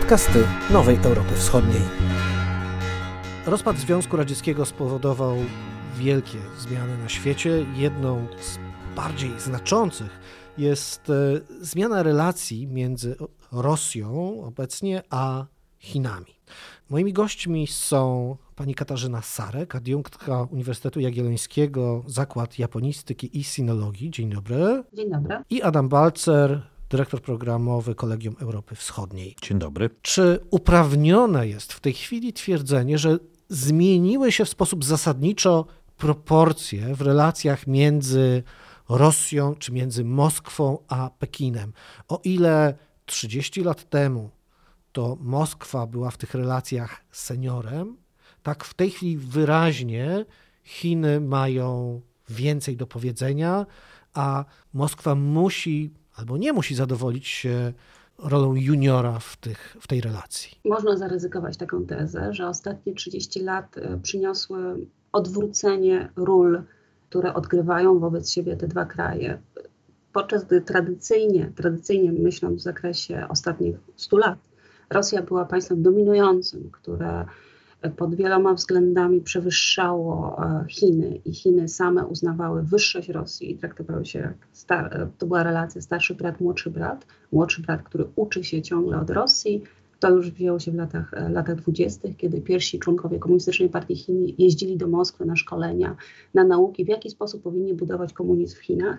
[0.00, 1.80] podcasty Nowej Europy Wschodniej.
[3.46, 5.36] Rozpad Związku Radzieckiego spowodował
[5.96, 7.66] wielkie zmiany na świecie.
[7.76, 8.58] Jedną z
[8.96, 10.20] bardziej znaczących
[10.58, 11.14] jest e,
[11.60, 13.16] zmiana relacji między
[13.52, 15.46] Rosją obecnie a
[15.78, 16.40] Chinami.
[16.90, 24.10] Moimi gośćmi są pani Katarzyna Sarek, adiunktka Uniwersytetu Jagiellońskiego, Zakład Japonistyki i Sinologii.
[24.10, 24.82] Dzień dobry.
[24.92, 25.36] Dzień dobry.
[25.50, 29.36] I Adam Balcer, dyrektor programowy Kolegium Europy Wschodniej.
[29.42, 29.90] Dzień dobry.
[30.02, 35.66] Czy uprawnione jest w tej chwili twierdzenie, że zmieniły się w sposób zasadniczo
[35.96, 38.42] proporcje w relacjach między
[38.88, 41.72] Rosją czy między Moskwą a Pekinem?
[42.08, 42.74] O ile
[43.06, 44.30] 30 lat temu
[44.92, 47.96] to Moskwa była w tych relacjach seniorem,
[48.42, 50.24] tak w tej chwili wyraźnie
[50.64, 53.66] Chiny mają więcej do powiedzenia,
[54.14, 54.44] a
[54.74, 57.72] Moskwa musi albo nie musi zadowolić się
[58.18, 60.58] rolą juniora w, tych, w tej relacji.
[60.64, 64.58] Można zaryzykować taką tezę, że ostatnie 30 lat e, przyniosły
[65.12, 66.62] odwrócenie ról,
[67.08, 69.38] które odgrywają wobec siebie te dwa kraje.
[70.12, 74.38] Podczas gdy tradycyjnie, tradycyjnie myśląc w zakresie ostatnich 100 lat,
[74.90, 77.24] Rosja była państwem dominującym, które
[77.96, 84.18] pod wieloma względami przewyższało e, Chiny i Chiny same uznawały wyższość Rosji i traktowały się
[84.18, 88.62] jak star- e, to była relacja starszy brat, młodszy brat, młodszy brat, który uczy się
[88.62, 89.62] ciągle od Rosji.
[90.00, 94.34] To już wzięło się w latach, e, latach 20., kiedy pierwsi członkowie Komunistycznej Partii Chin
[94.38, 95.96] jeździli do Moskwy na szkolenia,
[96.34, 98.98] na nauki, w jaki sposób powinni budować komunizm w Chinach.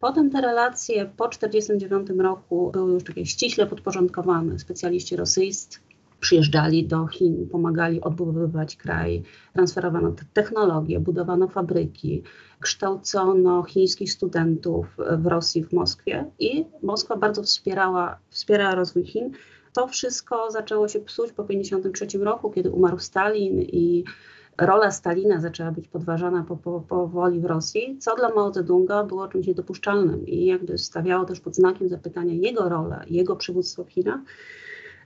[0.00, 4.58] Potem te relacje po 1949 roku były już takie ściśle podporządkowane.
[4.58, 5.78] Specjaliści rosyjscy
[6.26, 12.22] przyjeżdżali do Chin, pomagali odbudowywać kraj, transferowano technologię, budowano fabryki,
[12.60, 14.86] kształcono chińskich studentów
[15.18, 19.32] w Rosji, w Moskwie i Moskwa bardzo wspierała, wspierała rozwój Chin.
[19.72, 24.04] To wszystko zaczęło się psuć po 1953 roku, kiedy umarł Stalin i
[24.58, 29.28] rola Stalina zaczęła być podważana po, po, powoli w Rosji, co dla Mao Zedonga było
[29.28, 34.20] czymś niedopuszczalnym i jakby stawiało też pod znakiem zapytania jego rolę, jego przywództwo w Chinach.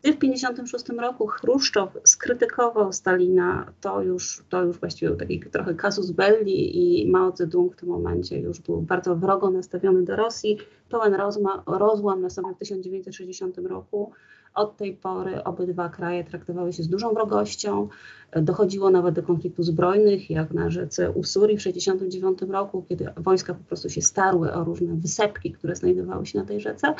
[0.03, 5.75] Gdy w 1956 roku Chruszczow skrytykował Stalina, to już, to już właściwie był taki trochę
[5.75, 10.59] kasus belli i Mao Zedong w tym momencie już był bardzo wrogo nastawiony do Rosji.
[10.89, 14.13] Pełen rozma, rozłam nastąpił w 1960 roku.
[14.55, 17.89] Od tej pory obydwa kraje traktowały się z dużą wrogością.
[18.37, 23.65] Dochodziło nawet do konfliktów zbrojnych, jak na rzece Usuri w 1969 roku, kiedy wojska po
[23.65, 26.95] prostu się starły o różne wysepki, które znajdowały się na tej rzece.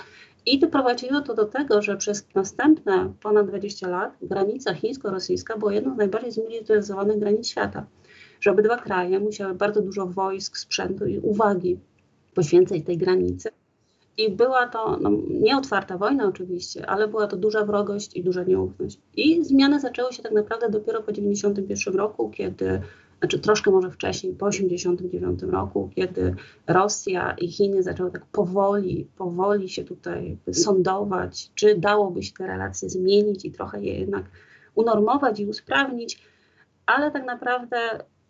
[0.47, 5.95] I doprowadziło to do tego, że przez następne ponad 20 lat granica chińsko-rosyjska była jedną
[5.95, 7.87] z najbardziej zmilitaryzowanych granic świata.
[8.41, 11.79] Że obydwa kraje musiały bardzo dużo wojsk, sprzętu i uwagi
[12.35, 13.51] poświęcać tej granicy.
[14.17, 18.99] I była to no, nieotwarta wojna oczywiście, ale była to duża wrogość i duża nieufność.
[19.17, 22.81] I zmiany zaczęły się tak naprawdę dopiero po 1991 roku, kiedy
[23.21, 26.35] znaczy troszkę może wcześniej, po 1989 roku, kiedy
[26.67, 32.89] Rosja i Chiny zaczęły tak powoli, powoli się tutaj sądować, czy dałoby się te relacje
[32.89, 34.25] zmienić i trochę je jednak
[34.75, 36.23] unormować i usprawnić,
[36.87, 37.77] ale tak naprawdę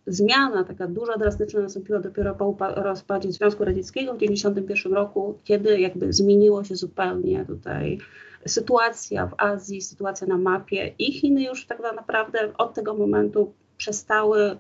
[0.07, 6.13] zmiana taka duża, drastyczna nastąpiła dopiero po rozpadzie Związku Radzieckiego w 1991 roku, kiedy jakby
[6.13, 7.99] zmieniło się zupełnie tutaj
[8.47, 14.57] sytuacja w Azji, sytuacja na mapie i Chiny już tak naprawdę od tego momentu przestały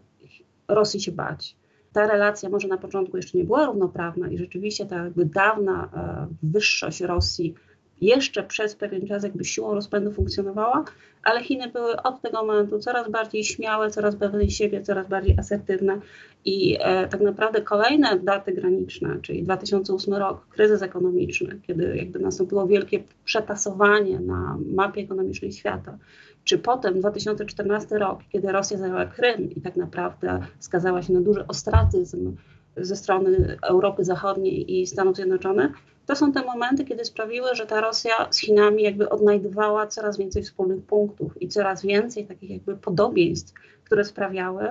[0.68, 1.56] Rosji się bać.
[1.92, 6.26] Ta relacja może na początku jeszcze nie była równoprawna i rzeczywiście ta jakby dawna e,
[6.42, 7.54] wyższość Rosji
[8.00, 10.84] jeszcze przez pewien czas jakby siłą rozpędu funkcjonowała,
[11.22, 16.00] ale Chiny były od tego momentu coraz bardziej śmiałe, coraz pewnej siebie, coraz bardziej asertywne
[16.44, 22.66] i e, tak naprawdę kolejne daty graniczne, czyli 2008 rok, kryzys ekonomiczny, kiedy jakby nastąpiło
[22.66, 25.98] wielkie przetasowanie na mapie ekonomicznej świata,
[26.44, 31.46] czy potem 2014 rok, kiedy Rosja zajęła Krym i tak naprawdę skazała się na duży
[31.46, 32.36] ostracyzm
[32.76, 35.70] ze strony Europy Zachodniej i Stanów Zjednoczonych,
[36.10, 40.42] to są te momenty, kiedy sprawiły, że ta Rosja z Chinami jakby odnajdywała coraz więcej
[40.42, 43.54] wspólnych punktów i coraz więcej takich jakby podobieństw,
[43.84, 44.68] które sprawiały,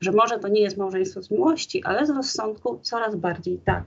[0.00, 3.84] że może to nie jest małżeństwo z miłości, ale z rozsądku coraz bardziej tak.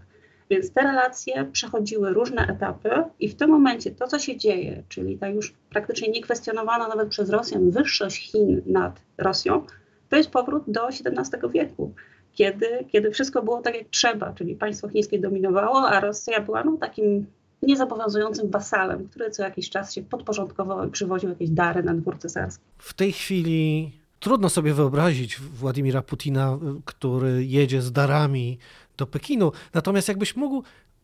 [0.50, 2.90] Więc te relacje przechodziły różne etapy
[3.20, 7.30] i w tym momencie to, co się dzieje, czyli ta już praktycznie niekwestionowana nawet przez
[7.30, 9.66] Rosjan wyższość Chin nad Rosją,
[10.10, 11.94] to jest powrót do XVII wieku,
[12.38, 16.78] kiedy, kiedy wszystko było tak jak trzeba, czyli państwo chińskie dominowało, a Rosja była no,
[16.78, 17.26] takim
[17.62, 22.64] niezobowiązującym wasalem, który co jakiś czas się podporządkował i przywoził jakieś dary na dwór cesarski.
[22.78, 28.58] W tej chwili trudno sobie wyobrazić Władimira Putina, który jedzie z darami
[28.98, 29.52] do Pekinu.
[29.74, 30.64] Natomiast jakbyś mógł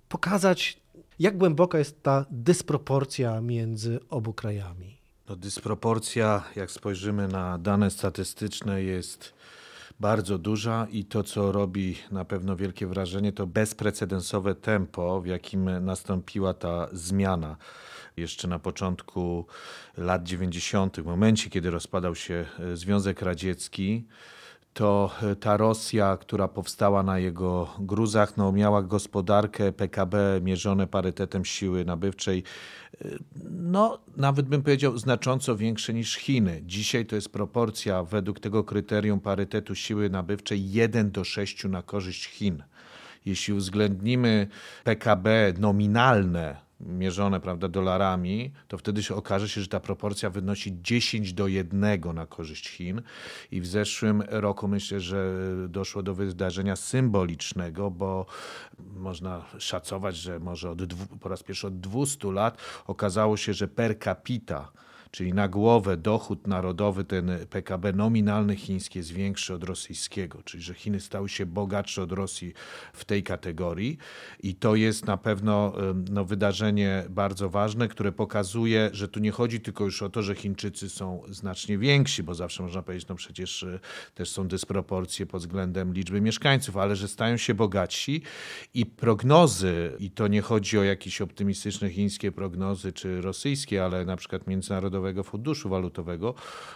[0.10, 0.82] pokazać,
[1.20, 4.98] jak głęboka jest ta dysproporcja między obu krajami.
[5.30, 9.34] No, dysproporcja, jak spojrzymy na dane statystyczne, jest
[10.00, 15.86] bardzo duża i to, co robi na pewno wielkie wrażenie, to bezprecedensowe tempo, w jakim
[15.86, 17.58] nastąpiła ta zmiana.
[18.18, 19.46] Jeszcze na początku
[19.98, 24.06] lat 90., w momencie, kiedy rozpadał się e, Związek Radziecki,
[24.74, 31.46] to e, ta Rosja, która powstała na jego gruzach, no, miała gospodarkę PKB mierzone parytetem
[31.46, 32.44] siły nabywczej,
[33.02, 33.08] e,
[33.52, 36.62] no nawet bym powiedział znacząco większe niż Chiny.
[36.66, 42.26] Dzisiaj to jest proporcja według tego kryterium parytetu siły nabywczej 1 do 6 na korzyść
[42.30, 42.64] Chin.
[43.26, 44.48] Jeśli uwzględnimy
[44.84, 51.34] PKB nominalne mierzone prawda, dolarami, to wtedy się okaże się, że ta proporcja wynosi 10
[51.34, 53.02] do 1 na korzyść Chin.
[53.52, 55.34] I w zeszłym roku myślę, że
[55.70, 58.26] doszło do wydarzenia symbolicznego, bo
[58.80, 60.80] można szacować, że może od,
[61.20, 62.58] po raz pierwszy od 200 lat
[62.88, 64.72] okazało się, że per capita
[65.14, 70.74] czyli na głowę dochód narodowy, ten PKB nominalny chiński jest większy od rosyjskiego, czyli że
[70.74, 72.54] Chiny stały się bogatsze od Rosji
[72.94, 73.98] w tej kategorii.
[74.44, 75.74] I to jest na pewno
[76.10, 80.36] no, wydarzenie bardzo ważne, które pokazuje, że tu nie chodzi tylko już o to, że
[80.36, 83.80] Chińczycy są znacznie więksi, bo zawsze można powiedzieć, no przecież e,
[84.16, 88.22] też są dysproporcje pod względem liczby mieszkańców, ale że stają się bogatsi.
[88.74, 94.18] I prognozy, i to nie chodzi o jakieś optymistyczne chińskie prognozy czy rosyjskie, ale na
[94.18, 96.34] przykład międzynarodowe Międzynarodowego Funduszu Walutowego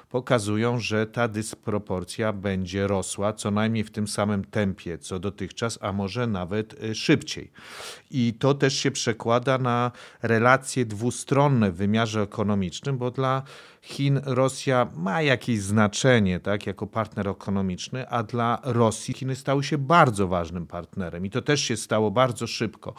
[0.09, 5.93] pokazują, że ta dysproporcja będzie rosła co najmniej w tym samym tempie co dotychczas, a
[5.93, 7.51] może nawet y, szybciej.
[8.11, 9.91] I to też się przekłada na
[10.21, 13.43] relacje dwustronne w wymiarze ekonomicznym, bo dla
[13.81, 19.77] Chin Rosja ma jakieś znaczenie tak, jako partner ekonomiczny, a dla Rosji Chiny stały się
[19.77, 22.93] bardzo ważnym partnerem i to też się stało bardzo szybko,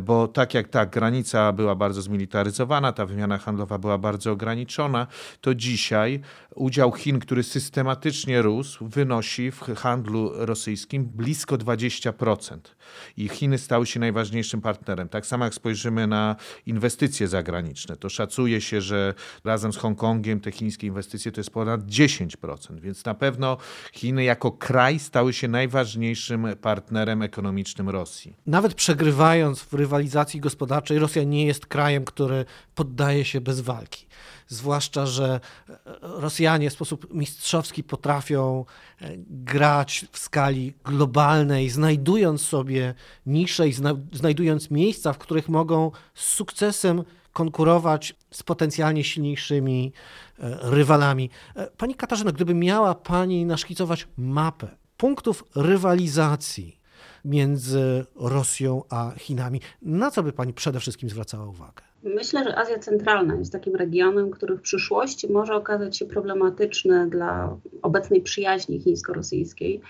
[0.00, 5.06] bo tak jak ta granica była bardzo zmilitaryzowana, ta wymiana handlowa była bardzo ograniczona,
[5.40, 6.20] to dzisiaj
[6.54, 12.58] udział Chin, który systematycznie rósł, wynosi w handlu rosyjskim blisko 20%.
[13.16, 15.08] I Chiny stały się najważniejszym partnerem.
[15.08, 16.36] Tak samo jak spojrzymy na
[16.66, 19.14] inwestycje zagraniczne, to szacuje się, że
[19.44, 22.80] razem z Hongkongiem te chińskie inwestycje to jest ponad 10%.
[22.80, 23.56] Więc na pewno
[23.92, 28.36] Chiny jako kraj stały się najważniejszym partnerem ekonomicznym Rosji.
[28.46, 34.06] Nawet przegrywając w rywalizacji gospodarczej, Rosja nie jest krajem, który poddaje się bez walki
[34.48, 38.64] zwłaszcza, że e, Rosjanie w sposób mistrzowski potrafią
[39.00, 42.94] e, grać w skali globalnej, znajdując sobie
[43.26, 43.72] nisze i
[44.12, 49.92] znajdując miejsca, w których mogą z sukcesem konkurować z potencjalnie silniejszymi
[50.38, 51.30] e, rywalami.
[51.76, 56.80] Pani Katarzyna, gdyby miała Pani naszkicować mapę punktów rywalizacji
[57.24, 61.93] między Rosją a Chinami, na co by Pani przede wszystkim zwracała uwagę?
[62.04, 67.56] Myślę, że Azja Centralna jest takim regionem, który w przyszłości może okazać się problematyczny dla
[67.82, 69.80] obecnej przyjaźni chińsko-rosyjskiej.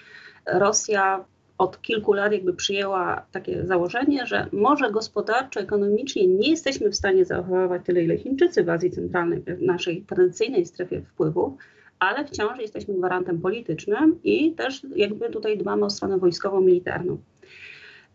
[0.46, 1.24] Rosja
[1.58, 7.24] od kilku lat jakby przyjęła takie założenie, że może gospodarczo, ekonomicznie nie jesteśmy w stanie
[7.24, 11.52] zachowywać tyle, ile Chińczycy w Azji Centralnej, w naszej tradycyjnej strefie wpływów,
[11.98, 17.18] ale wciąż jesteśmy gwarantem politycznym i też jakby tutaj dbamy o stronę wojskową, militarną.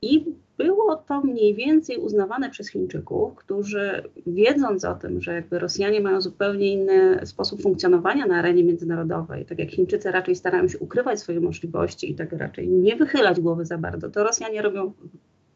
[0.02, 0.26] I
[0.58, 6.22] było to mniej więcej uznawane przez Chińczyków, którzy wiedząc o tym, że jakby Rosjanie mają
[6.22, 11.40] zupełnie inny sposób funkcjonowania na arenie międzynarodowej, tak jak Chińczycy raczej starają się ukrywać swoje
[11.40, 14.94] możliwości i tak raczej nie wychylać głowy za bardzo, to Rosjanie robią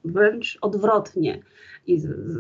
[0.06, 1.40] wręcz odwrotnie
[1.88, 2.00] i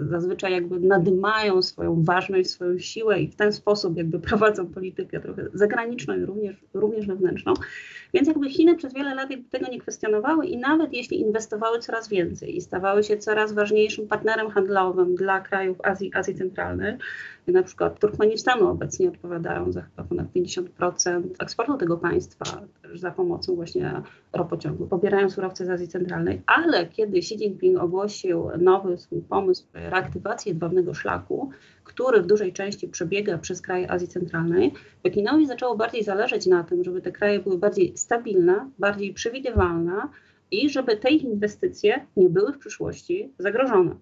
[0.09, 5.45] zazwyczaj jakby nadymają swoją ważność, swoją siłę i w ten sposób jakby prowadzą politykę trochę
[5.53, 7.53] zagraniczną i również, również wewnętrzną.
[8.13, 12.57] Więc jakby Chiny przez wiele lat tego nie kwestionowały i nawet jeśli inwestowały coraz więcej
[12.57, 16.97] i stawały się coraz ważniejszym partnerem handlowym dla krajów Azji, Azji Centralnej,
[17.51, 22.45] na przykład Turkmenistanu obecnie odpowiadają za chyba ponad 50% eksportu tego państwa,
[22.95, 24.01] za pomocą właśnie
[24.33, 24.87] ropociągu.
[24.87, 30.93] Pobierają surowce z Azji Centralnej, ale kiedy Xi Jinping ogłosił nowy swój pomysł reaktywacji jedwabnego
[30.93, 31.49] szlaku,
[31.83, 34.73] który w dużej części przebiega przez kraje Azji Centralnej,
[35.03, 40.07] Pekinowi zaczęło bardziej zależeć na tym, żeby te kraje były bardziej stabilne, bardziej przewidywalne
[40.51, 43.95] i żeby te inwestycje nie były w przyszłości zagrożone.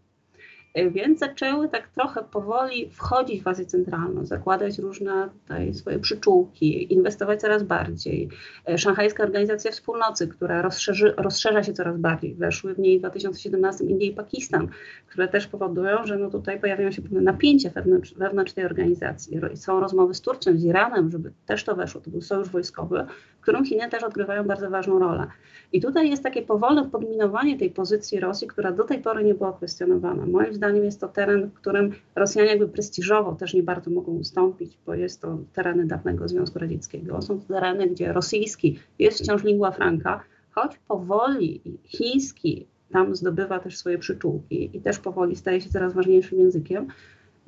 [0.73, 6.93] E, więc zaczęły tak trochę powoli wchodzić w Azję Centralną, zakładać różne tutaj swoje przyczółki,
[6.93, 8.29] inwestować coraz bardziej.
[8.69, 13.85] E, szanghajska Organizacja Wspólnocy, która rozszerzy, rozszerza się coraz bardziej, weszły w niej w 2017
[13.85, 14.67] Indie i Pakistan,
[15.07, 19.39] które też powodują, że no tutaj pojawiają się pewne napięcia wewnątrz, wewnątrz tej organizacji.
[19.55, 22.01] Są rozmowy z Turcją, z Iranem, żeby też to weszło.
[22.01, 23.05] To był sojusz wojskowy,
[23.39, 25.27] w którym Chiny też odgrywają bardzo ważną rolę.
[25.73, 29.53] I tutaj jest takie powolne podminowanie tej pozycji Rosji, która do tej pory nie była
[29.53, 30.25] kwestionowana.
[30.25, 34.77] Moim zdaniem jest to teren, w którym Rosjanie jakby prestiżowo też nie bardzo mogą ustąpić,
[34.85, 37.21] bo jest to tereny dawnego Związku Radzieckiego.
[37.21, 40.19] Są to tereny, gdzie rosyjski jest wciąż lingua franca,
[40.51, 46.39] choć powoli chiński tam zdobywa też swoje przyczółki i też powoli staje się coraz ważniejszym
[46.39, 46.87] językiem.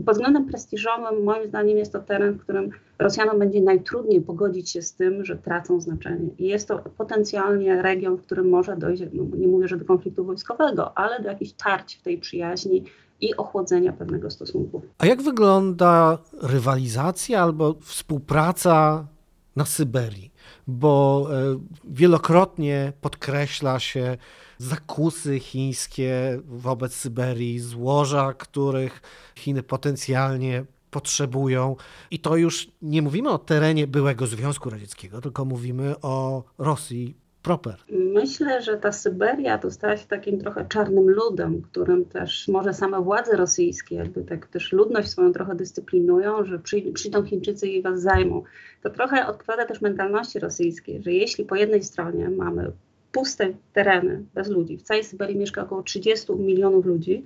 [0.05, 2.69] Pod względem prestiżowym, moim zdaniem, jest to teren, w którym
[3.00, 6.29] Rosjanom będzie najtrudniej pogodzić się z tym, że tracą znaczenie.
[6.38, 10.25] I jest to potencjalnie region, w którym może dojść, no nie mówię, że do konfliktu
[10.25, 12.83] wojskowego, ale do jakichś tarć w tej przyjaźni
[13.21, 14.81] i ochłodzenia pewnego stosunku.
[14.97, 19.07] A jak wygląda rywalizacja albo współpraca
[19.55, 20.33] na Syberii?
[20.67, 24.17] Bo e, wielokrotnie podkreśla się
[24.58, 29.01] zakusy chińskie wobec Syberii, złoża, których
[29.36, 31.75] Chiny potencjalnie potrzebują.
[32.12, 37.75] I to już nie mówimy o terenie byłego Związku Radzieckiego, tylko mówimy o Rosji proper.
[37.89, 43.01] Myślę, że ta Syberia to stała się takim trochę czarnym ludem, którym też może same
[43.01, 46.59] władze rosyjskie, jakby tak też ludność swoją trochę dyscyplinują, że
[46.93, 48.43] przyjdą Chińczycy i was zajmą.
[48.81, 52.71] To trochę odpowiada też mentalności rosyjskiej, że jeśli po jednej stronie mamy
[53.13, 54.77] puste tereny bez ludzi.
[54.77, 57.24] W całej Syberii mieszka około 30 milionów ludzi,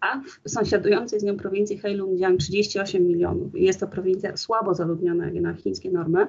[0.00, 3.54] a w sąsiadującej z nią prowincji Heilongjiang 38 milionów.
[3.54, 6.26] Jest to prowincja słabo zaludniona jak na chińskie normy,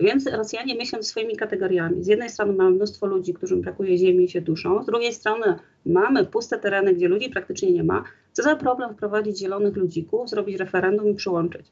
[0.00, 2.04] więc Rosjanie myślą swoimi kategoriami.
[2.04, 5.58] Z jednej strony mamy mnóstwo ludzi, którym brakuje ziemi i się duszą, z drugiej strony
[5.86, 8.04] mamy puste tereny, gdzie ludzi praktycznie nie ma.
[8.32, 11.66] Co za problem wprowadzić zielonych ludzików, zrobić referendum i przyłączyć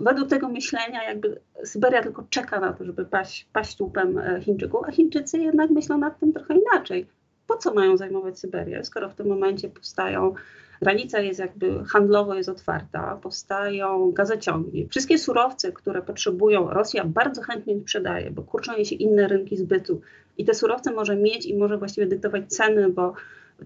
[0.00, 4.80] według tego myślenia jakby Syberia tylko czeka na to, żeby paść, paść łupem e, Chińczyków,
[4.88, 7.06] a Chińczycy jednak myślą nad tym trochę inaczej.
[7.46, 10.34] Po co mają zajmować Syberię, skoro w tym momencie powstają
[10.82, 14.88] granica jest jakby handlowo jest otwarta, powstają gazociągi.
[14.90, 20.00] Wszystkie surowce, które potrzebują, Rosja bardzo chętnie sprzedaje, bo kurczą jej się inne rynki zbytu
[20.38, 23.14] i te surowce może mieć i może właściwie dyktować ceny, bo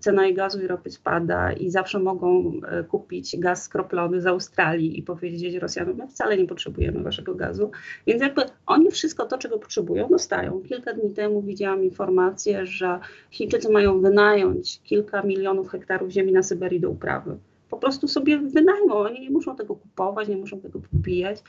[0.01, 4.99] cena i gazu i ropy spada i zawsze mogą e, kupić gaz skroplony z Australii
[4.99, 7.71] i powiedzieć Rosjanom, my wcale nie potrzebujemy waszego gazu.
[8.07, 10.61] Więc jakby oni wszystko to, czego potrzebują, dostają.
[10.61, 12.99] Kilka dni temu widziałam informację, że
[13.31, 17.37] Chińczycy mają wynająć kilka milionów hektarów ziemi na Syberii do uprawy
[17.73, 18.95] po prostu sobie wynajmą.
[18.95, 21.43] Oni nie muszą tego kupować, nie muszą tego pobijać.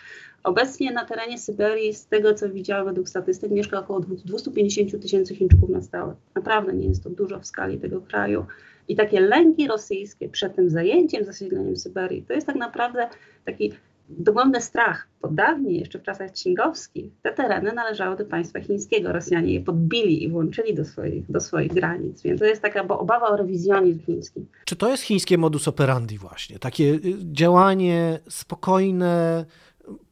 [0.43, 5.69] Obecnie na terenie Syberii, z tego co widziałam według statystyk, mieszka około 250 tysięcy Chińczyków
[5.69, 6.15] na stałe.
[6.35, 8.45] Naprawdę nie jest to dużo w skali tego kraju.
[8.87, 13.09] I takie lęki rosyjskie przed tym zajęciem, zasiedleniem Syberii, to jest tak naprawdę
[13.45, 13.73] taki
[14.17, 19.13] dogłębny strach, bo dawniej, jeszcze w czasach księgowskich, te tereny należały do państwa chińskiego.
[19.13, 23.27] Rosjanie je podbili i włączyli do swoich, do swoich granic, więc to jest taka obawa
[23.27, 24.45] o rewizjonizm chiński.
[24.65, 26.59] Czy to jest chińskie modus operandi właśnie?
[26.59, 26.99] Takie y,
[27.31, 29.45] działanie spokojne,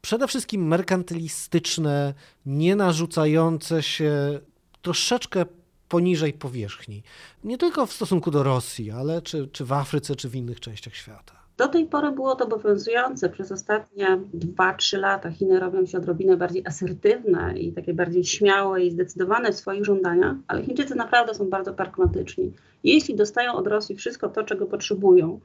[0.01, 2.13] przede wszystkim merkantylistyczne,
[2.45, 4.39] nie narzucające się
[4.81, 5.45] troszeczkę
[5.89, 7.03] poniżej powierzchni.
[7.43, 10.95] Nie tylko w stosunku do Rosji, ale czy, czy w Afryce, czy w innych częściach
[10.95, 11.40] świata.
[11.57, 13.29] Do tej pory było to obowiązujące.
[13.29, 18.91] Przez ostatnie 2-3 lata Chiny robią się odrobinę bardziej asertywne i takie bardziej śmiałe i
[18.91, 22.51] zdecydowane w swoich żądaniach, ale Chińczycy naprawdę są bardzo pragmatyczni.
[22.83, 25.39] Jeśli dostają od Rosji wszystko to, czego potrzebują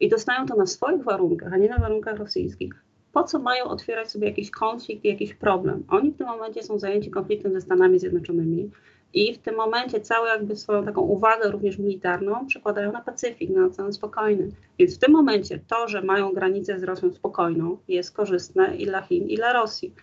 [0.00, 2.74] i dostają to na swoich warunkach, a nie na warunkach rosyjskich,
[3.12, 5.84] po co mają otwierać sobie jakiś konflikt i jakiś problem?
[5.88, 8.70] Oni w tym momencie są zajęci konfliktem ze Stanami Zjednoczonymi
[9.14, 13.66] i w tym momencie całą jakby swoją taką uwagę również militarną przekładają na Pacyfik, na
[13.66, 14.50] Ocean Spokojny.
[14.78, 19.02] Więc w tym momencie to, że mają granicę z Rosją spokojną jest korzystne i dla
[19.02, 19.94] Chin, i dla Rosji.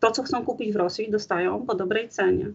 [0.00, 2.52] To, co chcą kupić w Rosji, dostają po dobrej cenie.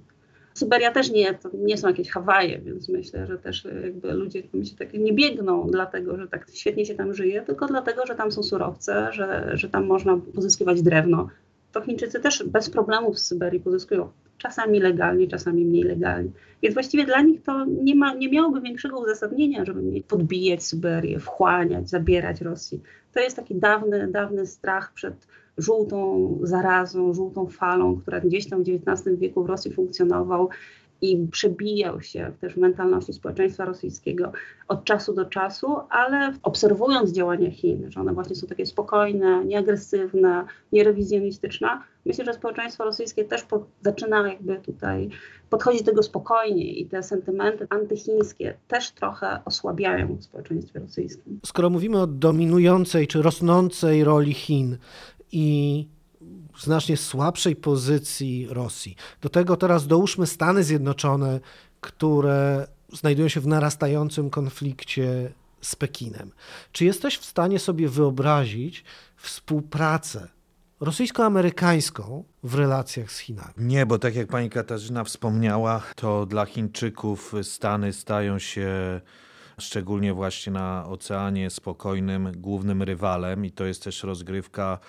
[0.54, 4.66] Syberia też nie, to nie są jakieś Hawaje, więc myślę, że też jakby ludzie tam
[4.66, 8.32] się tak nie biegną dlatego, że tak świetnie się tam żyje, tylko dlatego, że tam
[8.32, 11.28] są surowce, że, że tam można pozyskiwać drewno.
[11.72, 14.10] To Chińczycy też bez problemów z Syberii pozyskują
[14.40, 16.30] czasami legalnie, czasami mniej legalnie.
[16.64, 21.90] Więc właściwie dla nich to nie, ma, nie miałoby większego uzasadnienia, żeby podbijać Syberię, wchłaniać,
[21.90, 22.82] zabierać Rosji.
[23.14, 25.28] To jest taki dawny, dawny strach przed
[25.58, 30.50] żółtą zarazą, żółtą falą, która gdzieś tam w XIX wieku w Rosji funkcjonował
[31.02, 34.32] i przebijał się też w mentalności społeczeństwa rosyjskiego
[34.68, 40.46] od czasu do czasu, ale obserwując działania Chin, że one właśnie są takie spokojne, nieagresywne,
[40.72, 41.68] nierewizjonistyczne,
[42.06, 45.10] myślę, że społeczeństwo rosyjskie też po, zaczyna jakby tutaj
[45.50, 51.40] podchodzić do tego spokojnie i te sentymenty antychińskie też trochę osłabiają w społeczeństwie rosyjskim.
[51.46, 54.78] Skoro mówimy o dominującej czy rosnącej roli Chin
[55.32, 55.88] i
[56.60, 58.96] znacznie słabszej pozycji Rosji.
[59.22, 61.40] Do tego teraz dołóżmy Stany Zjednoczone,
[61.82, 66.32] które znajdują się w narastającym konflikcie z Pekinem.
[66.72, 68.84] Czy jesteś w stanie sobie wyobrazić
[69.16, 70.28] współpracę
[70.80, 73.54] rosyjsko-amerykańską w relacjach z Chinami?
[73.58, 79.02] Nie, bo tak jak pani Katarzyna wspomniała, to dla Chińczyków Stany stają się
[79.60, 84.80] szczególnie właśnie na Oceanie Spokojnym, głównym rywalem i to jest też rozgrywka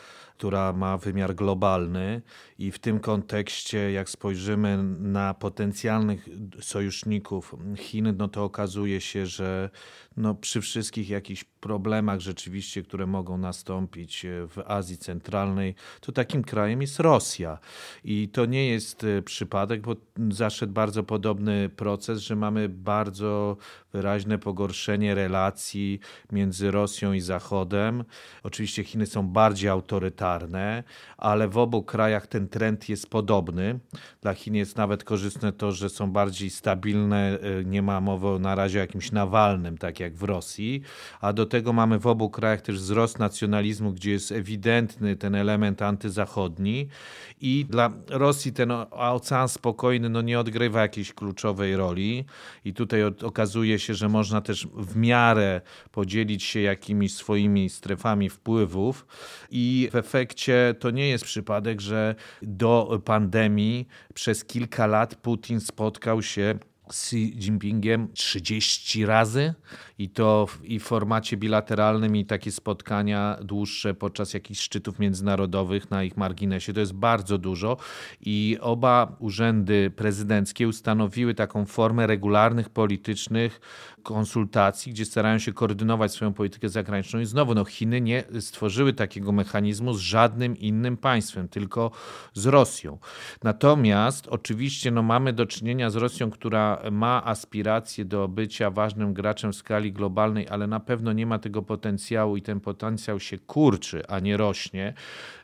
[0.40, 2.23] która ma wymiar globalny
[2.59, 6.28] i w tym kontekście, jak spojrzymy na potencjalnych
[6.61, 9.70] sojuszników Chin, no to okazuje się, że
[10.16, 16.80] no przy wszystkich jakichś problemach rzeczywiście, które mogą nastąpić w Azji Centralnej, to takim krajem
[16.80, 17.59] jest Rosja.
[18.04, 19.97] I to nie jest e, przypadek, bo
[20.30, 23.56] zaszedł bardzo podobny proces, że mamy bardzo
[23.92, 26.00] wyraźne pogorszenie relacji
[26.32, 28.04] między Rosją i Zachodem.
[28.42, 30.29] Oczywiście Chiny są bardziej autorytarne,
[31.18, 33.78] ale w obu krajach ten trend jest podobny.
[34.22, 38.54] Dla Chin jest nawet korzystne to, że są bardziej stabilne, e, nie ma mowy na
[38.54, 40.82] razie o jakimś nawalnym, tak jak w Rosji,
[41.20, 45.82] a do tego mamy w obu krajach też wzrost nacjonalizmu, gdzie jest ewidentny ten element
[45.82, 46.88] antyzachodni.
[47.40, 52.25] I dla Rosji ten ocean spokojny no nie odgrywa jakiejś kluczowej roli.
[52.64, 55.60] I tutaj okazuje się, że można też w miarę
[55.92, 59.06] podzielić się jakimiś swoimi strefami wpływów.
[59.50, 60.19] I w efekcie
[60.78, 66.58] to nie jest przypadek, że do pandemii przez kilka lat Putin spotkał się
[66.90, 69.54] z Xi Jinpingiem 30 razy
[69.98, 75.90] i to w, i w formacie bilateralnym i takie spotkania dłuższe podczas jakichś szczytów międzynarodowych
[75.90, 76.72] na ich marginesie.
[76.72, 77.76] To jest bardzo dużo
[78.20, 83.60] i oba urzędy prezydenckie ustanowiły taką formę regularnych politycznych
[84.02, 89.33] konsultacji, gdzie starają się koordynować swoją politykę zagraniczną i znowu no, Chiny nie stworzyły takiego
[89.33, 91.90] mechanizmu z żadnym innym państwem, tylko
[92.35, 92.99] z Rosją.
[93.42, 99.52] Natomiast oczywiście no, mamy do czynienia z Rosją, która ma aspiracje do bycia ważnym graczem
[99.52, 104.07] w skali globalnej, ale na pewno nie ma tego potencjału i ten potencjał się kurczy,
[104.09, 104.95] a nie rośnie.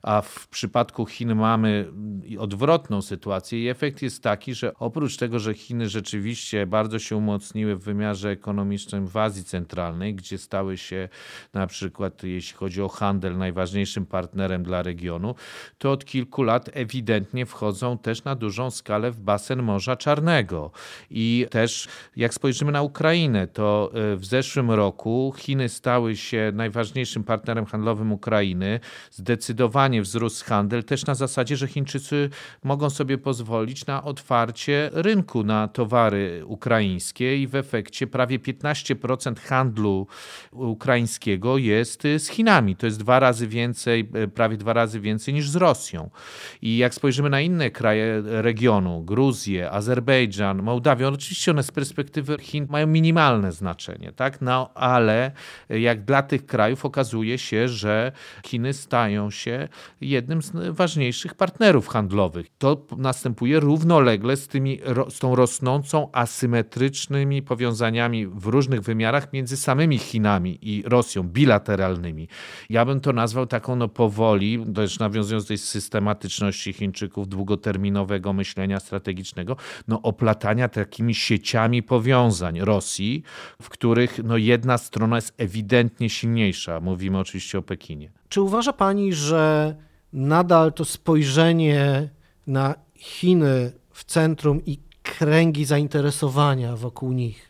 [0.03, 1.93] A w przypadku Chin mamy
[2.39, 7.77] odwrotną sytuację i efekt jest taki, że oprócz tego, że Chiny rzeczywiście bardzo się umocniły
[7.77, 11.09] w wymiarze ekonomicznym w Azji Centralnej, gdzie stały się
[11.55, 15.35] na przykład, jeśli chodzi o handel, najważniejszym partnerem dla regionu,
[15.79, 20.71] to od kilku lat ewidentnie wchodzą też na dużą skalę w basen Morza Czarnego.
[21.11, 27.25] I też jak spojrzymy na Ukrainę, to e, w zeszłym roku Chiny stały się najważniejszym
[27.25, 28.81] partnerem handlowym Ukrainy.
[29.11, 32.31] Zdecydowanie wzrósł handel też na zasadzie, że Chińczycy
[32.65, 40.07] mogą sobie pozwolić na otwarcie rynku na towary ukraińskie i w efekcie prawie 15% handlu
[40.53, 42.77] ukraińskiego jest z Chinami.
[42.77, 46.11] To jest dwa razy więcej, e, prawie dwa razy więcej niż z Rosją.
[46.63, 52.67] I jak spojrzymy na inne kraje regionu, Gruzję, Azerbejdżan, Mołdawię, oczywiście one z perspektywy Chin
[52.71, 54.41] mają minimalne znaczenie, tak?
[54.41, 55.33] No, ale
[55.69, 58.13] jak dla tych krajów okazuje się, że
[58.47, 59.69] Chiny stają się
[60.01, 62.47] jednym z ważniejszych partnerów handlowych.
[62.59, 69.99] To następuje równolegle z, tymi, z tą rosnącą asymetrycznymi powiązaniami w różnych wymiarach między samymi
[69.99, 72.29] Chinami i Rosją, bilateralnymi.
[72.71, 78.81] Ja bym to nazwał taką no powoli, też nawiązując do tej systematyczności Chińczyków, długoterminowego myślenia
[78.81, 79.57] strategicznego,
[79.89, 83.23] no oplatania takimi sieciami powiązań Rosji,
[83.63, 86.81] w których no jedna strona jest ewidentnie silniejsza.
[86.81, 88.11] Mówimy oczywiście o Pekinie.
[88.29, 89.77] Czy uważa pani, że
[90.13, 92.09] nadal to spojrzenie
[92.47, 97.46] na Chiny w centrum i kręgi zainteresowania wokół nich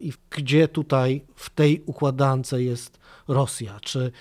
[0.00, 3.80] i gdzie tutaj w tej układance jest Rosja?
[3.80, 4.12] Czy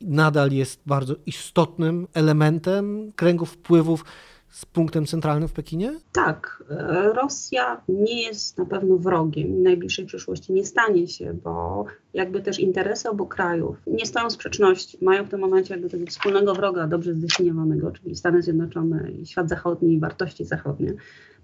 [0.00, 4.04] nadal jest bardzo istotnym elementem kręgów wpływów
[4.48, 6.00] z punktem centralnym w Pekinie?
[6.12, 6.64] Tak.
[6.70, 9.56] E, Rosja nie jest na pewno wrogiem.
[9.56, 11.84] W najbliższej przyszłości nie stanie się, bo
[12.14, 14.98] jakby też interesy obu krajów nie stoją w sprzeczności.
[15.00, 19.48] Mają w tym momencie jakby tego wspólnego wroga dobrze zdefiniowanego, czyli Stany Zjednoczone i świat
[19.48, 20.94] zachodni i wartości zachodnie.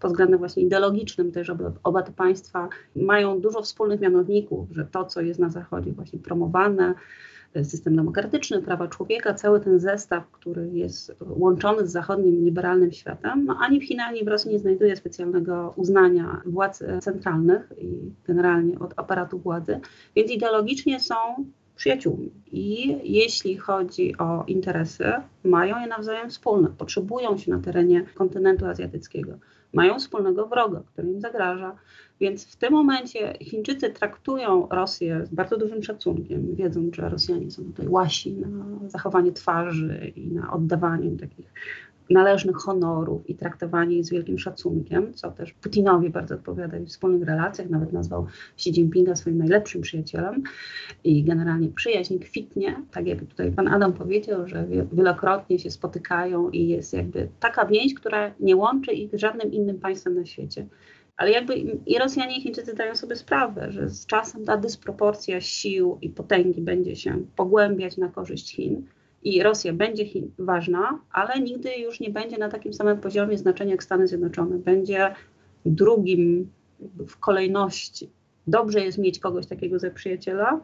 [0.00, 5.04] Pod względem właśnie ideologicznym też oba, oba te państwa mają dużo wspólnych mianowników, że to,
[5.04, 6.94] co jest na Zachodzie właśnie promowane,
[7.62, 13.58] system demokratyczny, prawa człowieka, cały ten zestaw, który jest łączony z zachodnim liberalnym światem, no
[13.60, 18.92] ani w Chinach, ani w Rosji nie znajduje specjalnego uznania władz centralnych i generalnie od
[18.96, 19.80] aparatu władzy,
[20.16, 21.14] więc ideologicznie są
[21.76, 22.30] przyjaciółmi.
[22.52, 25.04] I jeśli chodzi o interesy,
[25.44, 29.32] mają je nawzajem wspólne, potrzebują się na terenie kontynentu azjatyckiego,
[29.72, 31.76] mają wspólnego wroga, który im zagraża,
[32.20, 37.64] więc w tym momencie Chińczycy traktują Rosję z bardzo dużym szacunkiem, wiedzą, że Rosjanie są
[37.64, 38.48] tutaj łasi na
[38.88, 41.52] zachowanie twarzy i na oddawanie takich
[42.10, 47.70] należnych honorów i traktowanie z wielkim szacunkiem, co też Putinowi bardzo odpowiada w wspólnych relacjach,
[47.70, 50.42] nawet nazwał Xi Jinpinga swoim najlepszym przyjacielem.
[51.04, 56.68] I generalnie przyjaźń kwitnie, tak jak tutaj pan Adam powiedział, że wielokrotnie się spotykają i
[56.68, 60.66] jest jakby taka więź, która nie łączy ich z żadnym innym państwem na świecie.
[61.16, 61.54] Ale jakby
[61.86, 66.62] i Rosjanie i Chińczycy zdają sobie sprawę, że z czasem ta dysproporcja sił i potęgi
[66.62, 68.86] będzie się pogłębiać na korzyść Chin
[69.22, 73.70] i Rosja będzie Chin ważna, ale nigdy już nie będzie na takim samym poziomie znaczenia
[73.70, 74.58] jak Stany Zjednoczone.
[74.58, 75.14] Będzie
[75.66, 76.50] drugim
[77.08, 78.10] w kolejności.
[78.46, 80.60] Dobrze jest mieć kogoś takiego za przyjaciela.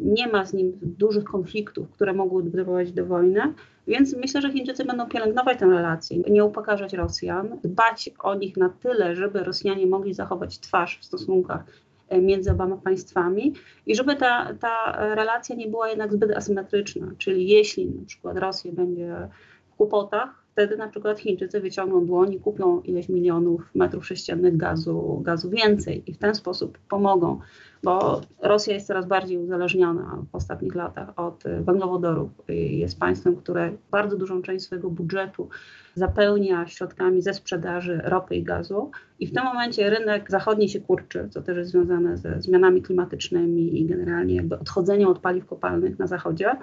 [0.00, 3.40] Nie ma z nim dużych konfliktów, które mogłyby doprowadzić do wojny,
[3.86, 8.68] więc myślę, że Chińczycy będą pielęgnować tę relację, nie upokarzać Rosjan, dbać o nich na
[8.68, 11.64] tyle, żeby Rosjanie mogli zachować twarz w stosunkach
[12.10, 13.54] między oboma państwami
[13.86, 17.10] i żeby ta, ta relacja nie była jednak zbyt asymetryczna.
[17.18, 19.28] Czyli jeśli na przykład Rosja będzie
[19.72, 25.20] w kłopotach, wtedy na przykład Chińczycy wyciągną dłoń i kupią ileś milionów metrów sześciennych gazu,
[25.24, 27.40] gazu więcej i w ten sposób pomogą,
[27.82, 32.30] bo Rosja jest coraz bardziej uzależniona w ostatnich latach od węglowodorów.
[32.48, 35.48] Jest państwem, które bardzo dużą część swojego budżetu
[35.94, 41.28] zapełnia środkami ze sprzedaży ropy i gazu i w tym momencie rynek zachodni się kurczy,
[41.30, 46.06] co też jest związane ze zmianami klimatycznymi i generalnie jakby odchodzeniem od paliw kopalnych na
[46.06, 46.56] zachodzie.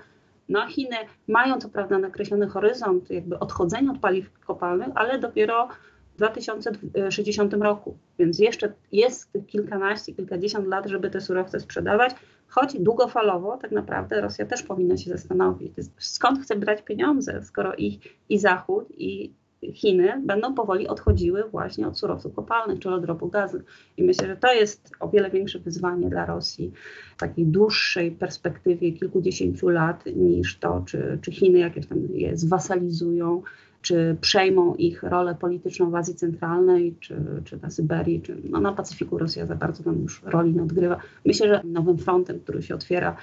[0.50, 0.96] No, Chiny
[1.28, 5.68] mają co prawda nakreślony horyzont jakby odchodzenia od paliw kopalnych, ale dopiero
[6.14, 12.16] w 2060 roku, więc jeszcze jest kilkanaście, kilkadziesiąt lat, żeby te surowce sprzedawać,
[12.48, 18.00] choć długofalowo tak naprawdę Rosja też powinna się zastanowić, skąd chce brać pieniądze, skoro ich
[18.30, 19.34] i Zachód, i
[19.74, 23.58] Chiny będą powoli odchodziły właśnie od surowców kopalnych czy od ropu gazu.
[23.98, 26.72] I myślę, że to jest o wiele większe wyzwanie dla Rosji
[27.16, 33.42] w takiej dłuższej perspektywie kilkudziesięciu lat niż to, czy, czy Chiny jakieś tam je zwasalizują,
[33.82, 38.74] czy przejmą ich rolę polityczną w Azji Centralnej, czy, czy na Syberii, czy no, na
[38.74, 40.98] Pacyfiku Rosja za bardzo tam już roli nie odgrywa.
[41.26, 43.16] Myślę, że nowym frontem, który się otwiera,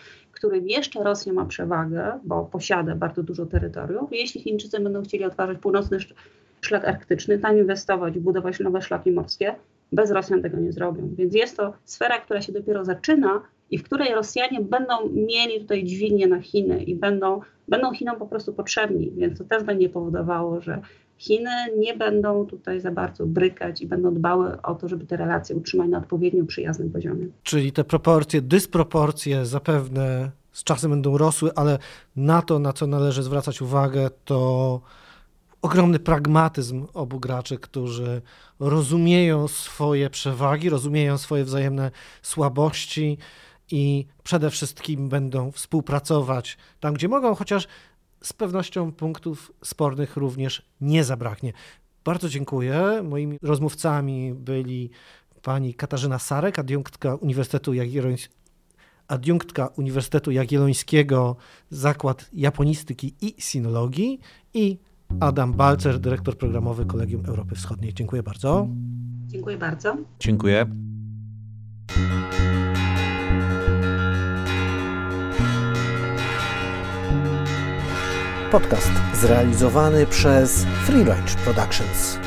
[0.45, 5.59] którym jeszcze Rosja ma przewagę, bo posiada bardzo dużo terytoriów, jeśli Chińczycy będą chcieli otworzyć
[5.59, 5.99] północny
[6.61, 9.55] szlak arktyczny, tam inwestować, budować nowe szlaki morskie,
[9.93, 11.15] bez Rosjan tego nie zrobią.
[11.17, 15.85] Więc jest to sfera, która się dopiero zaczyna i w której Rosjanie będą mieli tutaj
[15.85, 20.61] dźwignię na Chiny i będą, będą Chinom po prostu potrzebni, więc to też będzie powodowało,
[20.61, 20.81] że
[21.19, 25.57] Chiny nie będą tutaj za bardzo brykać i będą dbały o to, żeby te relacje
[25.57, 27.27] utrzymać na odpowiednio przyjaznym poziomie.
[27.43, 31.79] Czyli te proporcje, dysproporcje zapewne z czasem będą rosły, ale
[32.17, 34.81] na to, na co należy zwracać uwagę, to
[35.63, 38.23] ogromny pragmatyzm obu graczy, którzy
[38.61, 41.91] rozumieją swoje przewagi, rozumieją swoje wzajemne
[42.23, 43.19] słabości
[43.71, 47.69] i przede wszystkim będą współpracować tam, gdzie mogą, chociaż
[48.23, 51.53] z pewnością punktów spornych również nie zabraknie.
[52.05, 53.03] Bardzo dziękuję.
[53.03, 54.91] Moimi rozmówcami byli
[55.43, 58.45] pani Katarzyna Sarek, adiunktka Uniwersytetu Jagiellońskiego
[59.09, 61.37] adiunktka Uniwersytetu Jagiellońskiego,
[61.71, 64.21] Zakład Japonistyki i Sinologii
[64.55, 64.79] i
[65.21, 67.95] Adam Balcer, dyrektor programowy Kolegium Europy Wschodniej.
[67.95, 68.69] Dziękuję bardzo.
[69.27, 69.97] Dziękuję bardzo.
[70.21, 70.67] Dziękuję.
[78.55, 82.19] Podcast zrealizowany przez Free Range Productions.